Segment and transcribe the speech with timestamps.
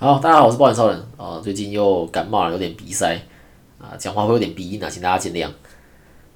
[0.00, 1.40] 好，大家好，我是保险超人啊。
[1.42, 3.20] 最近又感冒了，有点鼻塞
[3.80, 5.50] 啊，讲话会有点鼻音啊，请大家见谅。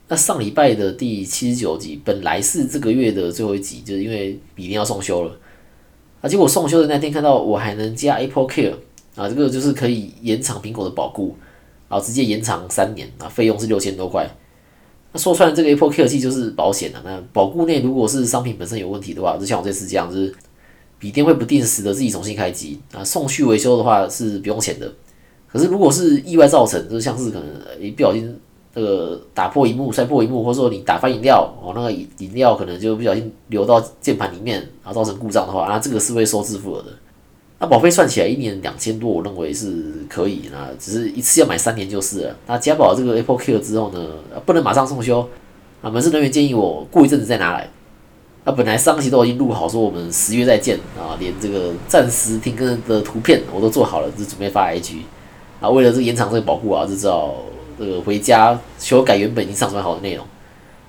[0.08, 5.38] 那上礼拜的第七十九集本来是这个月的最后一集，就是因为一定要送修了
[6.21, 6.29] 啊。
[6.29, 8.75] 结果送修的那天看到我还能加 Apple Care
[9.14, 11.36] 啊，这个就是可以延长苹果的保固，
[11.88, 14.29] 然后直接延长三年啊，费用是六千多块。
[15.12, 17.00] 那说穿了，这个 Apple Care 器就是保险的。
[17.04, 20.34] 那保固内如果是商品本身有问题的话，就像我这次这样，就是
[21.03, 23.03] 笔电会不定时的自己重新开机啊。
[23.03, 24.89] 送去维修的话是不用钱的。
[25.49, 27.45] 可是如果是意外造成，就是像是可能
[27.81, 28.39] 一不小心
[28.72, 36.89] 这个打破荧幕、摔破荧幕，或者说你打翻饮料哦，那个饮饮料可能就不小心流到键盘里面，然后造成故障的话，那这个是会收支付额的。
[37.59, 40.42] 那保费算起来一年两千多，我认为是可以。
[40.53, 42.37] 那只是一次要买三年就是了。
[42.47, 44.06] 那加保这个 Apple Care 之后呢，
[44.47, 45.28] 不能马上送修。
[45.83, 47.69] 啊，门市人员建议我过一阵子再拿来。
[48.45, 54.97] 那本来上期都已经录好，说我们十月再见啊，连这个暂时停更的图片我都做好了，就准备发 IG。
[55.61, 57.34] 啊，为了这延长这个保护啊，就知道
[57.79, 60.27] 这个回家修改原本已经上传好的内容。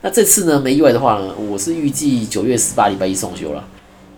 [0.01, 3.63] 那这次呢，没意外的话呢，我是预计九月十八礼拜一送修了。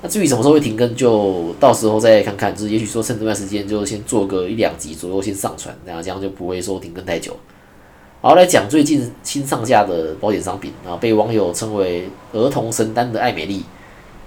[0.01, 2.55] 那至于什么时候会停更，就到时候再看看。
[2.55, 7.35] 就是也许说趁这段时间，就先做个一两集左右先上传，然后这样就不会说停更太久。
[8.25, 13.63] 好，来讲最近新上架的保险商品啊，被网友称为“儿童神丹”的爱美丽。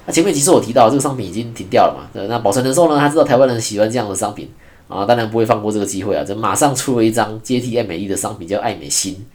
[0.06, 2.26] 那前面其实我提到这个商品已经停掉了嘛？
[2.28, 4.48] 那保存人寿呢，他知道台湾人喜欢这样的商品
[4.86, 9.26] 啊，当然不会放过这个机会啊，就马上出了一张接替爱美丽的商品，叫爱美心。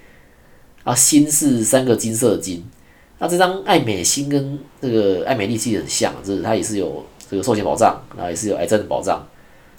[0.86, 2.64] 啊，心是三个金色的金。
[3.20, 9.18] 那这张爱美心跟这个爱美丽其实很像，就是它也是有这个寿险保障，然后也是有癌症的保障，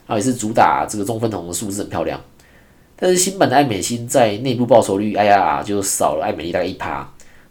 [0.06, 2.20] 然后也是主打这个中分红的数字很漂亮。
[2.96, 6.90] 但是新版的爱美心在内部报酬率 IRR 就少了爱美丽大概一趴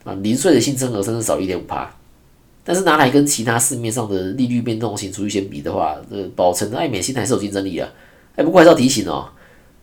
[0.03, 1.89] 啊，零碎的新增额甚至少一点五趴。
[2.63, 7.91] 但是拿来跟其他市面上的利率变动型储蓄险比的话，这保诚的爱美心还是有竞争力的。
[8.35, 9.27] 哎，不过还是要提醒哦，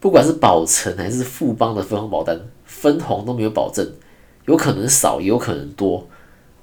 [0.00, 3.86] 不管是保诚还是富邦的分红保单，分红都没有保证。
[4.46, 6.07] 有可能少，也有可能多。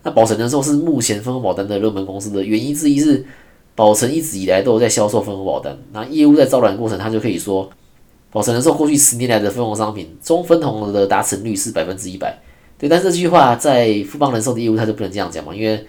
[0.01, 3.23] 那保诚人寿是目前分红保单的热门公司的原因之一是，
[3.75, 5.77] 保诚一直以来都有在销售分红保单。
[5.93, 7.69] 那业务在招揽过程，他就可以说，
[8.31, 12.37] 保诚人寿过去十年来的分红商品中分红的达成率是百分之一百。
[12.77, 15.87] 对，但这句话在富邦人寿的业务他就不能这样讲嘛，因为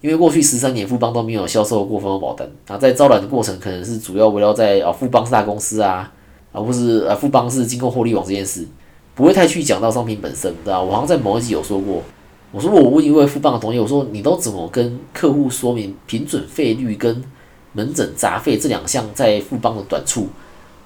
[0.00, 2.48] 因为过去十三年富邦都没有销售过分红保单。
[2.66, 6.12] 啊，在招揽的过程可能是主要围绕在啊富邦是大公司啊，
[6.52, 8.66] 而不是啊富邦是经过获利网这件事。
[9.14, 10.80] 不会太去讲到商品本身，对吧？
[10.80, 12.00] 我好像在某一集有说过，
[12.52, 17.20] 我说我问一位富邦的同业，我说你都怎么跟客户说明平准费率跟
[17.72, 20.28] 门诊杂费这两项在富邦的短处？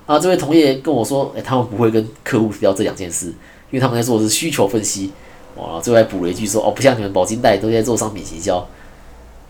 [0.07, 3.27] 啊，这位同业跟我说，诶，他们不会跟客户提到这两件事，
[3.71, 5.13] 因为他们在做的是需求分析。
[5.57, 8.67] 哇，最后还补了一句说，哦，不像你们保金贷都在做商品行销。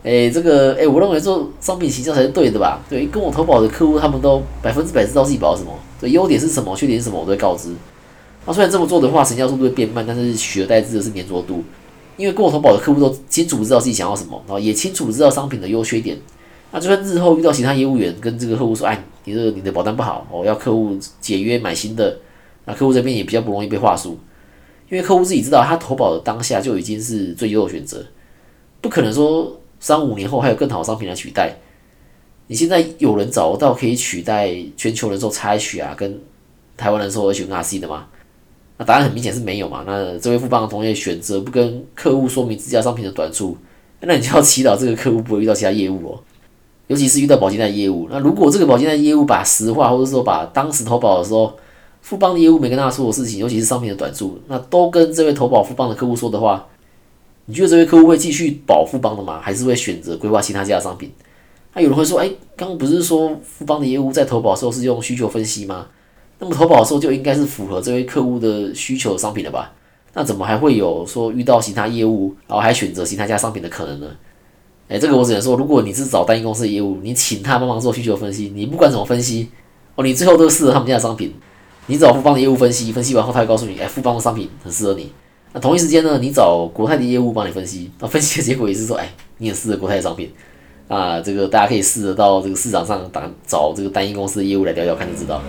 [0.03, 2.81] 诶，这个，诶，我认为做商品行销才是对的吧？
[2.89, 7.69] 对，跟我投保的客户，他们都百分之百知道自己保什么，对，优点是什么，缺点是什么，我都会告知。
[8.45, 11.63] 那虽然这么做的话，成交速度会变慢，但是取而代之的是粘着度。
[12.15, 16.17] 因为跟我投保的客户都清楚知道自己想要什么，然后也清楚知道商品的优缺点。
[16.73, 22.17] 那就算日后遇到其他业务员跟这个客户说：“哎，你这你的保单不好，我要客户解约买新的。”
[22.65, 24.17] 那客户这边也比较不容易被话术，
[24.89, 28.03] 因为客户自己知道他投保的当下就已经是最优的选择，
[28.81, 31.55] 不可能说三五年后还有更好的商品来取代。
[32.47, 36.19] 你现在有人找到可以取代全球人寿 H 啊，跟
[36.75, 38.07] 台湾人寿 HNRC 的吗？
[38.77, 39.83] 那答案很明显是没有嘛？
[39.85, 43.55] 那这位富邦的同业选择不跟客户说明自家商品的短处，
[43.99, 46.19] 那你就要祈祷这个客户不会遇到其他业务哦，
[46.87, 48.07] 尤其是遇到保金贷业务。
[48.11, 51.53] 那如果这个保金贷业务把实话，或者说把当时投保的时候
[52.01, 56.67] 富邦的业务没跟他说的事情，尤其是商品的短处，那都跟这位投保富邦的客户说的话，
[57.45, 59.39] 你觉得这位客户会继续保富邦的吗？
[59.41, 61.11] 还是会选择规划其他家的商品？
[61.73, 65.87] 那有人会说，哎，刚不是说富邦的业务在投保的时候是用需求分析吗？
[66.39, 69.71] 那么投保的时候就应该是符合这位客户的需求商品了吧？
[70.13, 74.07] 那怎么还会有说遇到其他业务，然后还选择其他家商品的可能呢？
[74.89, 79.49] 哎，这个我只能说，如果你是找单一公司的业务，你请他帮忙做需求分析，你不管怎么分析，
[79.95, 81.33] 哦，你最后都适合他们家的商品。
[81.87, 85.11] 你找富邦的业务分析，分析完后他会告诉你，哎，富邦的商品很适合你。
[85.53, 90.31] 那同一时间呢，你找国泰的业务帮你分析，那分析的结果也是说，哎，你也适合国泰的商品。
[90.87, 95.41] 啊，这个大家可以试着到这个市场上打找这个单一公司的业务来聊聊看，就知道。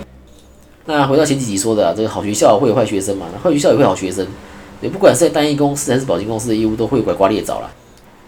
[0.85, 3.27] 那回到前几集说的，这个好学校会有坏学生嘛？
[3.33, 4.25] 那坏学校也会好学生，
[4.81, 7.69] 也不管是在单一公司还是保金公司的业务，都会拐瓜裂枣啦。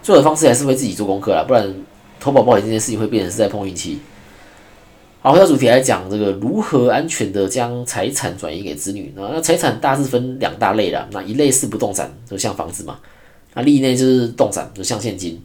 [0.02, 1.74] 最好的方式还是会自己做功课啦，不然
[2.18, 3.98] 投保保险这件事情会变成是在碰运气。
[5.20, 9.12] 好，回到主题来讲，这个如何安全的将财产转移给子女？
[9.16, 11.06] 那那财产大致分两大类啦。
[11.10, 12.98] 那一类是不动产，就像房子嘛。
[13.54, 15.42] 那另一类就是动产，就像现金。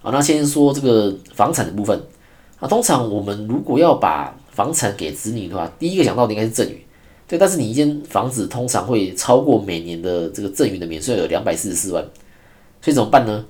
[0.00, 2.00] 好，那先说这个房产的部分。
[2.60, 6.80] 啊，通常我们如果要把房产给子女的话，第一个想到的应该是赠与，
[7.26, 7.36] 对。
[7.36, 12.02] 但是你一间房子通常会超过每年的这个赠与的免税额两百四十四万，
[12.80, 13.44] 所以怎么办呢？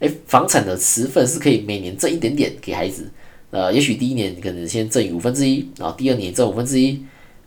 [0.00, 3.10] 诶，房产的持份是可以每年赠一点点给孩子，
[3.50, 7.02] 呃，也许第一年可能先赠与五分之一，然后第二年赠五分之一，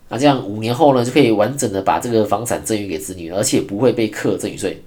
[0.09, 4.81] 那这样五年后呢，就可以完整的把这个房产赠与给子女，而且不会被课赠与税。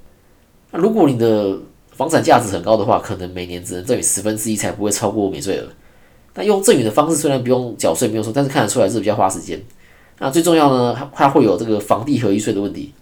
[0.71, 1.59] 那如果你的
[1.93, 5.67] 房产价值很高的话，可能每年只能赠与十分之一，才不会超过免税额。
[6.35, 9.59] 那用赠与的方式虽然不用缴税，没有错，但是看得出来是比较花时间。
[10.19, 12.93] 那最重要呢，它会有这个房地合一税的问题。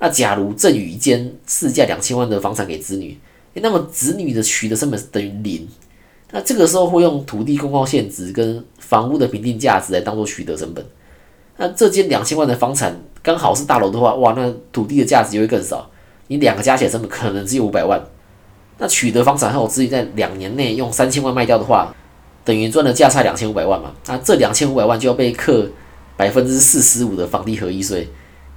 [0.00, 3.16] 那假如赠与一间市价两千万的房产给子女，
[3.62, 5.68] 那么子女的取得成本是等于零。
[6.30, 10.84] 那这个时候会用土地公告现值跟房屋的评定价值来当做取得成本。
[11.56, 15.88] 那这间两千万的房产刚好是大楼的话，哇，那土地的价值就会更少。
[16.26, 18.02] 你两个加起来成本可能只有五百万。
[18.78, 21.94] 那取得房产后，自己在两年内用三千万卖掉的话，
[22.44, 23.92] 等于赚了价差两千五百万嘛？
[24.08, 25.70] 那这两千五百万就要被课
[26.16, 28.08] 百分之四十五的房地合一税，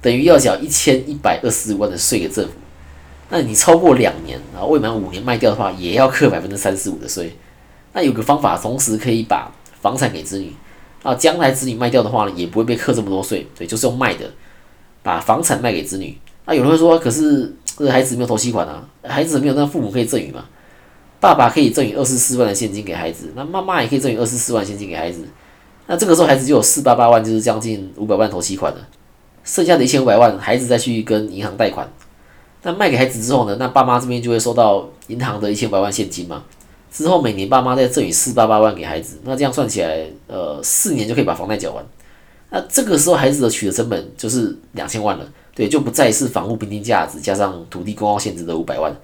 [0.02, 2.52] 等于要缴一千一百二十五万的税给政府。
[3.30, 4.12] 那你超过两
[4.52, 7.36] 然后未满五年卖掉的话，也要扣百分之三十五的税。
[7.92, 10.52] 那有个方法，同时可以把房产给子女，
[11.02, 13.46] 啊，将来子女卖掉的话呢，也不会被扣这么多税。
[13.56, 14.30] 对，就是用卖的，
[15.02, 16.18] 把房产卖给子女。
[16.44, 20.44] 那有人会说，可是这孩子没有投期款啊，孩子没有那父母可以赠与嘛？
[21.20, 25.26] 爸爸可以赠与二十四万的现金给孩子，那妈妈也可以赠与二十四万现金给孩子，
[25.86, 28.78] 那这个时候孩子就有四八八万，就是将近五百万投期款了，
[29.42, 31.90] 剩下的一千五百万，孩子再去跟银行贷款。
[32.68, 36.44] 那卖给孩子之后呢，那爸妈这边就会收到银行的一千五百万现金嘛，
[36.92, 41.82] 之后每年爸妈再赠与四八八万给孩子，那这样算起来，呃，四年就可以把房贷缴完。
[42.50, 48.94] 那这个时候孩子的取得成本就是两千万了，对，就不再是房屋评定价值加上土地公告限制的五百万。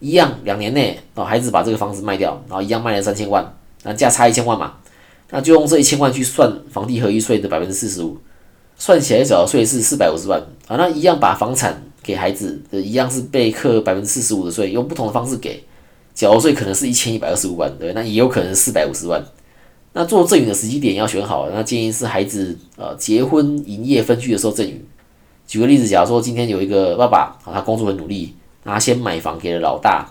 [0.00, 4.72] 一样，两年内哦，孩子把这个房子卖掉，然后一样卖了三千万，那价差一千万嘛，
[5.28, 8.16] 那就用这一千万去算房地合一税的百分之四十五，
[8.78, 15.60] 算起来缴的税是四百五十万啊，那一样把房产给孩子的，一样是被课百分之四十五的税，用不同的方式给，
[16.14, 19.20] 缴税可能是一千一百二十五万，对，那也有可能四百五十万。
[19.92, 24.84] 那做赠与的时机点要选好，那建议是孩子呃结婚营业分居的时候赠与。
[25.46, 28.34] 举个例子，假如说今天有一个爸爸啊，他工作很努力。
[28.68, 30.04] 他先买房给了老大，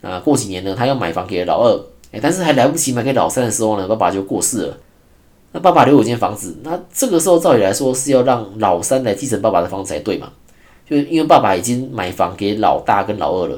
[0.00, 1.80] 那过几年呢，他要买房给了老二，
[2.10, 4.76] 哎，但是还来不及买给老三的时候呢，爸爸就过世了。
[5.52, 10.32] 那爸爸留有间房子，那这个时候照理来说是要让老三来继承爸爸的房子才对嘛？
[10.90, 13.56] 就因为爸爸已经买房给老大跟老二了，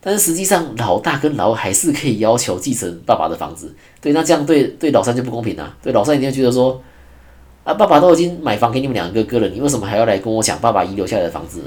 [0.00, 3.72] 但是实际上老大跟老二还是可以要求继承爸爸的房子。
[4.00, 5.76] 对，那这样对对老三就不公平啊！
[5.80, 6.82] 对，老三一定会觉得说，
[7.62, 11.66] 啊，爸爸都已经买房给你们两个哥哥了，你为什么还要来跟我抢爸爸遗留下来的房子呢？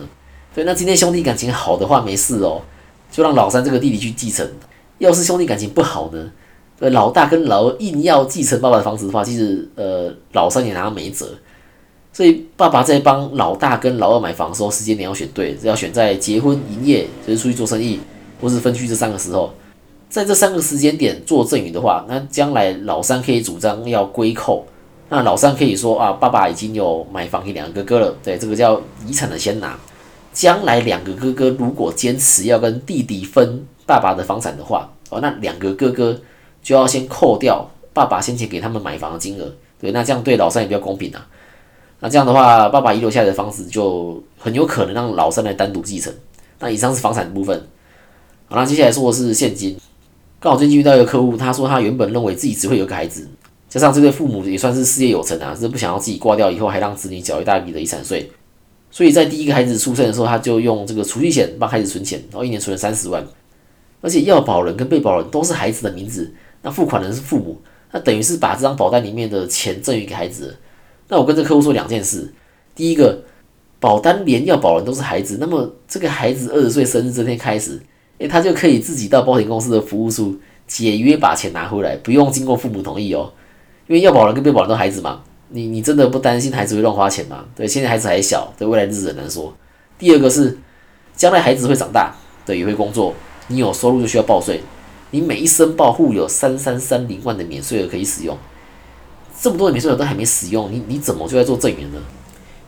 [0.53, 2.61] 对，那今天兄弟感情好的话没事哦，
[3.09, 4.45] 就让老三这个弟弟去继承。
[4.97, 6.31] 要是兄弟感情不好呢，
[6.79, 11.27] 呃，老大跟老二硬要继承爸爸的房子的话，其实呃老三也拿他没辙。
[12.13, 18.00] 所以爸爸在帮老大跟老二买房的时候，时间点要选对，要选在结婚、营业，就是出去做生意
[18.42, 19.54] 或是分居这三个时候。
[20.10, 24.66] 在这三个时间点做赠与的话，那将来老三可以主张要归扣，
[25.08, 29.80] 那老三可以说啊，爸爸已经有买房给两个哥哥了，对，这个叫遗产的先拿。
[30.34, 36.19] 将来两个哥哥如果坚持要跟弟弟分爸爸的房产的话，哦，那两个哥哥
[36.62, 39.50] 就要先扣掉爸爸先前给他们买房的金额，
[39.80, 41.25] 对，那这样对老三也比较公平啊。
[42.03, 46.12] 那这样的话，爸爸遗留下来的房子就很有可能让老三来单独继承。
[46.60, 47.55] 那以上是房产的部分，
[48.48, 49.77] 好，那接下来说的是现金。
[50.39, 53.27] 刚好最近遇到一个客户，他说他原本认为自己只会有个孩子，
[53.70, 58.31] 加上这对父母也算是事业有成啊，是不想要自己挂掉以后还让子女缴一大笔的遗产税。
[58.89, 63.24] 所以在第一个孩子出生的时候，他就用这个储蓄险帮孩子存钱，然后一年存了三十万，
[64.01, 70.58] 而且要保人跟被保人都是孩子的名字，那付款人是父母，那等于是把这张保单里面的钱赠予给孩子。
[71.12, 72.34] 那我跟这客户说两件事：
[72.74, 73.22] 第一个，
[73.82, 77.82] 保单连要保人都是孩子，那么这个孩子二十岁生日这天开始，
[78.20, 83.34] 诶，他就可以自己到保险公司的服务处解约把钱拿回来，不用经过父母同意哦，
[83.88, 85.22] 因为要保人跟被保人都孩子嘛。
[85.50, 87.44] 你你真的不担心孩子会乱花钱吗？
[87.53, 89.53] 对，现在孩子还小，对未来日子很难说。
[90.00, 90.58] 第二个是，
[91.13, 92.15] 将来孩子会长大，
[92.46, 93.13] 对，也会工作，
[93.48, 94.62] 你有收入就需要报税，
[95.10, 98.38] 你每一申报户有三三三零万的免税额可以使用，
[99.41, 102.00] 这么多的免税额都还没使用，你你怎么就在做赠与呢？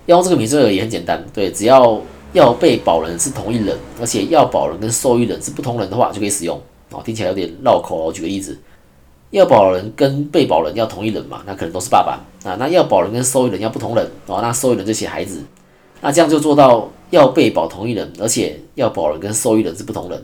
[0.07, 2.01] 要用这个免税额也很简单，对，只要
[2.33, 6.59] 要被保人是同一人，而且要保人跟受益人是不同人的话，就可以使用。
[6.91, 8.57] 哦，听起来有点绕口哦，举个例子。
[9.29, 11.41] 要保人跟被保人要同一人嘛？
[11.45, 12.57] 那可能都是爸爸啊。
[12.59, 14.39] 那要保人跟受益人要不同人哦。
[14.41, 15.43] 那受益人就写孩子，
[16.01, 20.23] 那这样就做到要被保同一人，而且要保人跟受益人是不同人。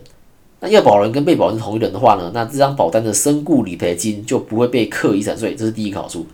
[0.60, 2.30] 那要保人跟被保人是同一人的话呢？
[2.34, 6.26] 那这张保单的身故理赔金就不会被课遗产税，这是第一个好处。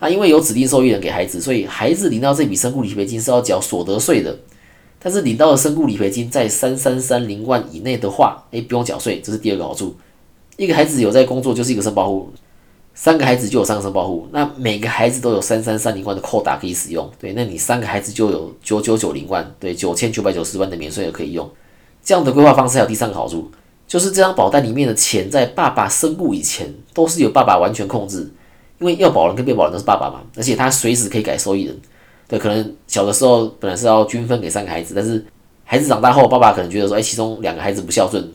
[0.00, 4.36] 那，因为有指定受益人给孩子，所以孩子领到这笔身故理赔金是要缴所得税的。
[5.02, 9.94] 但是领到的身故理赔金在三三三零万以内的话，诶，不用缴税，这是第二个好处。
[10.56, 12.30] 一个孩子有在工作就是一个申报户，
[12.94, 17.10] 三个孩子就有三个申报户，那每个孩子都有三三三零万的扣打可以使用。
[17.18, 21.48] 对，那你三个孩子就有九九九零万，对，九千九百九十万的免税额可以用。
[22.02, 23.50] 这样的规划方式还有第三个好处，
[23.88, 28.30] 就是这张保单里面的钱在爸爸身故以前都是由爸爸完全控制，
[28.80, 31.76] 因为要保人跟被保人都是爸爸嘛，而且他随时可以改受益人。
[32.26, 35.24] 对，可能小的时候本来是要均分给三个孩子，但是
[35.64, 38.32] 孩子长大后，爸爸可能觉得说，哎，其中两个孩子不孝顺，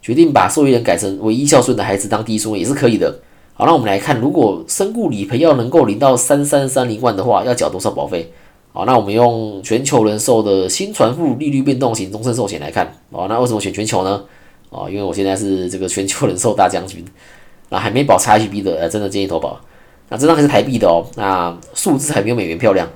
[0.00, 3.20] 决定把受益人改成唯一孝顺的孩子当第一顺位也是可以的。
[3.54, 8.32] 好，那我们来看，如果身故理赔要能够领到三三三零万的话，要缴多少保费？
[8.72, 12.92] 好，那我们用全球人寿的新传付利率变动型终身寿险来看。
[13.10, 14.22] 哦，那为什么选全球呢？
[14.70, 17.04] 哦，因为我现在是这个全球人寿大将军，
[17.70, 19.58] 那还没保 x H B 的，呃，真的建议投保。
[20.08, 22.88] 那这张还是台币的哦，那数字还没有美元漂亮。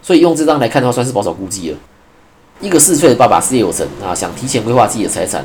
[0.00, 1.76] 所以用这张来看的话，算是保守估计了。
[2.60, 5.44] 一个四岁的爸爸事业有成啊，想提前规划自己的财产，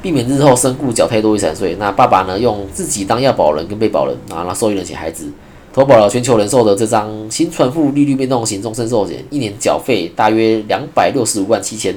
[0.00, 1.74] 避免日后身故缴太多遗产税。
[1.78, 5.28] 那爸爸呢，用自己当要保人跟被保人啊，那受益人写孩子，
[5.72, 11.92] 投保了全球人寿的这张新传付利率变动型终身寿险，一年缴费大约两百六十五万七千。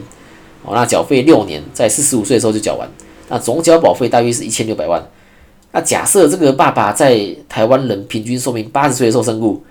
[0.63, 2.89] 哦，那缴费六年，在四十五岁的时候就缴完，
[3.27, 5.03] 那总缴保费大约是一千六百万。
[5.71, 9.63] 那假设这个爸爸在台湾人平均寿命八十岁的时候身故。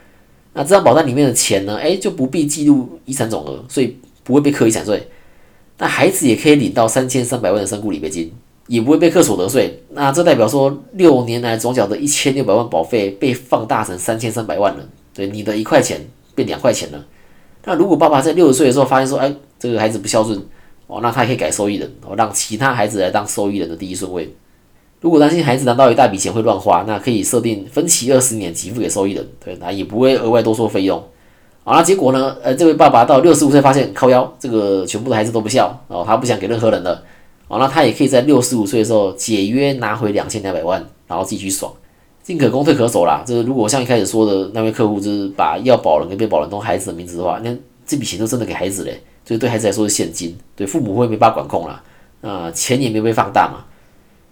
[0.54, 1.76] 那这张保单里面的钱呢？
[1.76, 5.06] 哎，就不必记录遗产总额，所以不会被课遗产税。
[5.76, 8.32] 那孩子也可以领到三千三百万的身故理赔金，
[8.66, 9.80] 也不会被课所得税。
[9.90, 14.84] 那这代表说，六年来总缴的一千六百万保费被放大成三千三百万了。
[15.14, 16.00] 对，你的一块钱
[16.34, 17.06] 变两块钱了。
[17.64, 20.36] 那如果爸爸在六十岁的时候发现说，哎，这个孩子不孝顺，
[20.88, 24.28] 哦，那他可以改受益人，哦，让其他孩子来当受益人的第一顺位。
[25.00, 31.00] 如果担心孩子拿到一大笔钱会乱花，那可以设定分期二十年给付给受益人，对，那也不会额外多收费用。
[31.62, 32.36] 好，那结果呢？
[32.42, 37.02] 呃，这位爸爸到六十五岁发现靠腰，这个全部的孩子都不孝，哦，他不想给任何人了。
[37.46, 41.70] 好，那他也可以在六十五岁的时候解约拿回两千两百万，然后自己去爽，
[42.22, 43.22] 进可攻退可守啦。
[43.24, 47.54] 就是如果像一开始说的那位客户，就是把要保人跟被保人都孩子的名字的话，那
[47.86, 51.82] 这笔钱就真的给孩子嘞，所以对孩子来说是现金，对父母会没办法管控啦，
[52.22, 53.64] 那钱也没被放大嘛。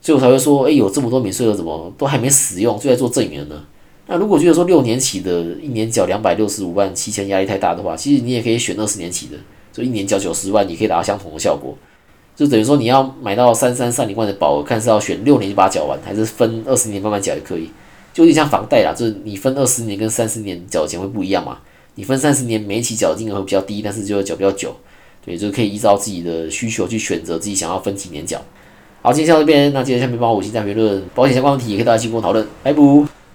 [0.07, 3.65] 所以我才会说，哎，有这么多免税额，怎么都还没使用，就在做赠与呢？
[4.07, 9.37] 那如果觉得说六年起的，一年缴两百六十五万七千，压力太大的话，其实你也可以选二十年起的，
[9.73, 11.77] 就一年缴九十万，你可以达到相同的效果。
[12.37, 17.69] 就等于说你要买到三三三零万的保额，看是要选六年就把它缴完，还是分二十年慢慢缴也可以。
[18.15, 21.59] 就有点像房贷啦，就是你分二十年跟三十年缴的钱会不一样嘛。
[21.97, 24.73] 你分三十年，每一期缴的金额会比较低，但是就缴比较久。
[25.25, 28.41] 对，就可以依照自己的需求去选择自己想要分几年缴。
[29.07, 33.26] 好，今天到这边，那记得下面帮我五星赞评论，保险相关问题也可以大家进行讨论，拜拜。